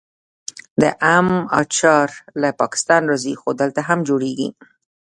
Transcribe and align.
د 0.81 0.83
ام 1.15 1.27
اچار 1.61 2.09
له 2.41 2.49
پاکستان 2.61 3.01
راځي 3.11 3.33
خو 3.41 3.49
دلته 3.61 3.81
هم 3.89 3.99
جوړیږي. 4.09 4.49